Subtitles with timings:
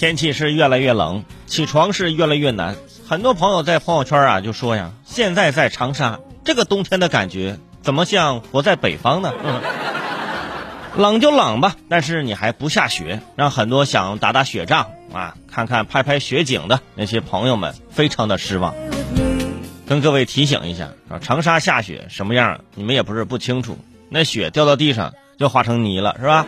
[0.00, 2.74] 天气是越来越冷，起床是越来越难。
[3.06, 9.34] 很多朋友在朋友圈啊就说呀，现在在长沙这个冬天的感觉，怎么像活在北方呢？
[10.96, 18.74] 冷就冷吧，但是你还不下雪，让很多想打打雪仗啊、看看拍拍雪景的那些朋友们非常的失望。
[19.86, 23.76] 跟各位提醒一下啊，长沙下雪什么样，你们也不是不清楚。
[24.08, 26.46] 那雪掉到地上就化成泥了，是吧？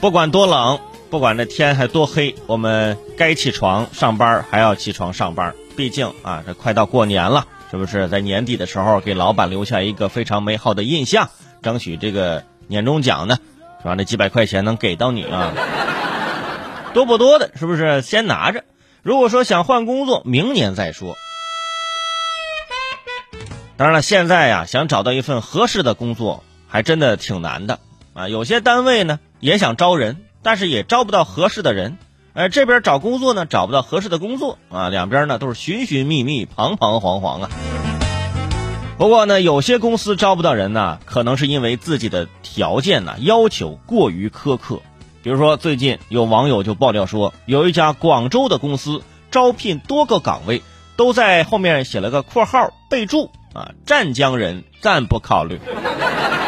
[0.00, 0.78] 不管多冷，
[1.10, 5.54] 不管这天还多黑，我们该起床上班还要起床上班。
[5.76, 8.08] 毕竟啊，这快到过年了，是不是？
[8.08, 11.30] 在年底的时候给老板留下一个非常美好的印象，
[11.62, 13.38] 争取这个年终奖呢，
[13.82, 13.94] 是吧？
[13.98, 15.52] 那几百块钱能给到你啊，
[16.94, 18.00] 多不多的，是不是？
[18.00, 18.62] 先拿着。
[19.02, 21.16] 如果说想换工作，明年再说。
[23.76, 27.80] 当然了，现在呀，想找到一份合适的工作，还真的挺难的
[28.14, 28.28] 啊。
[28.28, 31.98] 有些单位呢也想招人，但是也招不到合适的人。
[32.34, 37.50] 而，这边找工作呢找不到合适的工作啊，两边呢都是寻寻觅觅、彷彷徨徨啊。
[38.96, 44.80] 不过呢，有些公司招不到人呢，可能是因为自己的条件呢要求过于苛刻。
[45.22, 50.62] 比如说，最近有网友就爆料说，有一家广州的公司招聘多个岗位，
[50.96, 55.60] 都在后面写了个括号备注啊，湛江人暂不考虑，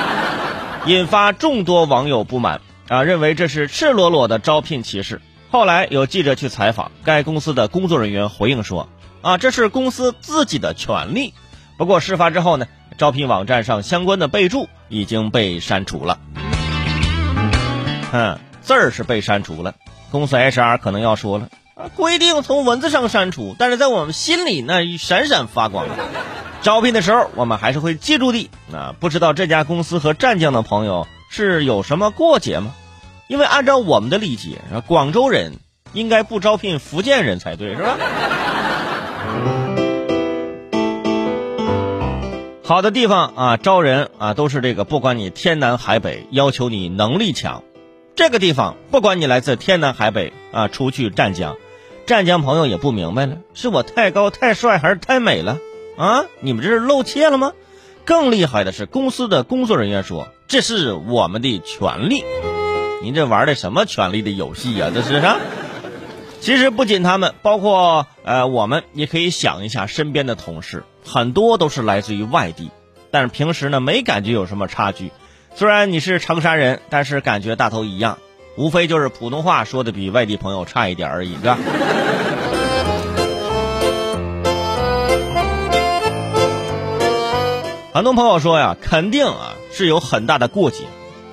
[0.87, 2.61] 引发众多网友不满
[2.91, 5.23] 啊，认为这是赤裸裸的招聘歧视。
[5.49, 8.89] 后来有记者去采访该公司的工作人员，回应说
[9.23, 11.33] 啊，这是公司自己的权利。
[11.77, 12.67] 不过事发之后呢，
[12.99, 16.19] 招聘网站上相关的备注已经被删除了。
[18.13, 18.39] 嗯。
[18.61, 19.75] 字儿是被删除了，
[20.13, 21.49] 公司 HR 可能要说了，
[21.97, 25.87] 规定从文字上删除，但是在我们心里那闪闪发光。
[26.61, 32.75] 招聘的时候我们还是会记住的啊，不知道这家公司和湛江的朋友是有什么过节吗？
[33.31, 35.53] 因为按照我们的理解，广州人
[35.93, 37.97] 应该不招聘福建人才对，是吧？
[42.65, 47.63] 好的地方啊，招人啊，都是这个，不管你天南海北，要求你能力强。
[48.17, 51.57] 这个地方，不管你来自天南海北啊，除去湛江，
[52.07, 55.59] 湛江朋友也不明白了，是我太高太帅还是太美了
[55.97, 56.25] 啊？
[56.41, 57.53] 你们这是露怯了吗？
[58.05, 62.25] 更厉害的是，公司的工作人员说这是我们的权利。
[63.03, 64.91] 您这玩的什么权利的游戏呀？
[64.95, 65.39] 这是啊。
[66.41, 72.71] 其实不仅他们，包括呃我们，也可以想一下身边的同事，很多都是来自于外地，
[73.11, 75.13] 但是平时呢没感觉有什么差距。
[75.55, 78.19] 虽然你是长沙人，但是感觉大头一样，
[78.57, 81.59] 无非就是普通话说的比外地朋友差一点而已，是吧？
[87.93, 90.85] 很多朋友说呀，肯定啊是有很大的过节，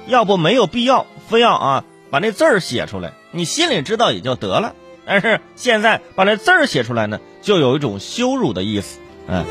[0.07, 4.73] 要不没有必要非要啊把那字儿写出来，你心里知道也就得了。
[5.06, 9.45] 但是现在把那字儿写出来呢，就有一种羞辱的意思，嗯。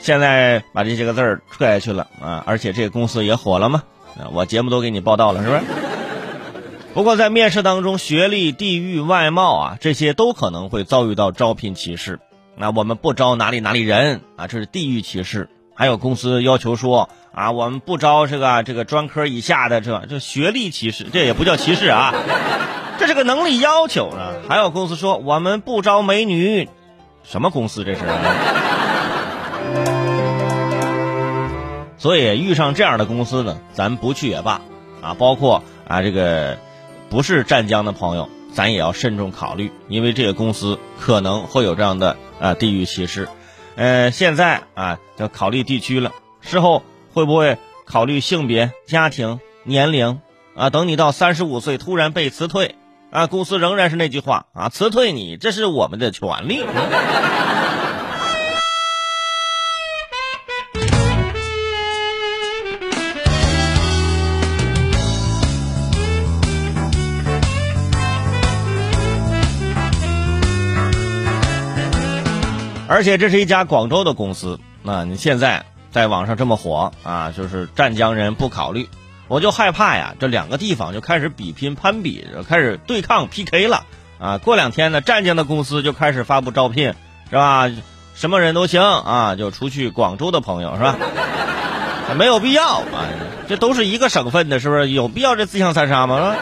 [0.00, 3.82] 现在把这些个字儿撤下去了啊，而且这个公司也火了嘛，
[4.16, 5.62] 啊，我节目都给你报道了，是不是？
[6.94, 12.20] 不过在面试当中，学历、地域、外貌啊，这些都可能会遭遇到招聘歧视。
[12.56, 15.50] 那我们不招哪里哪里人啊，这是地域歧视。
[15.74, 22.12] 还有公司要求说啊，我们不招这个这个专科以下的，这这学历歧视，这也不叫歧视啊，
[22.98, 24.34] 这是个能力要求呢。
[24.48, 26.68] 还有公司说我们不招美女，
[27.22, 28.00] 什么公司这是？
[31.98, 34.60] 所以遇上这样的公司呢，咱不去也罢，
[35.02, 36.58] 啊，包括啊这个
[37.10, 43.28] 不是湛江的朋友，咱也要慎重考虑，因为这个公司可能会有这样的啊地域歧视。
[43.74, 46.84] 呃，现在啊要考虑地区了，事后
[47.18, 50.20] 会不会考虑性别、家庭、年龄
[50.54, 50.70] 啊？
[50.70, 52.76] 等你到三十五岁突然被辞退，
[53.10, 56.64] 啊，公司仍然是那句话啊，辞退你这是我们的权利。
[72.86, 78.88] 而且这是一家广州的公司，那你现在在网上这么火啊，就是湛江人不考虑，
[79.28, 83.84] 我就害怕呀，这两个地方就开始比拼攀比，开始对抗 PK 了
[84.18, 84.38] 啊！
[84.38, 86.94] 过两天呢，湛江的公司就开始发布招聘，
[87.30, 87.70] 是吧？
[88.14, 90.96] 什么人都行啊，就除去广州的朋友，是吧？
[92.16, 93.04] 没有必要啊，
[93.48, 94.90] 这都是一个省份的，是不是？
[94.90, 96.16] 有必要这自相残杀吗？
[96.16, 96.36] 是吧